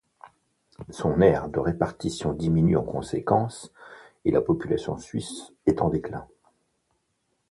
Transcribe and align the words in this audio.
Son 0.89 1.21
aire 1.21 1.47
de 1.47 1.59
répartition 1.59 2.33
diminue 2.33 2.75
en 2.75 2.81
conséquent, 2.81 3.49
et 4.25 4.31
la 4.31 4.41
population 4.41 4.97
suisse 4.97 5.53
est 5.67 5.79
en 5.83 5.89
déclin. 5.89 6.27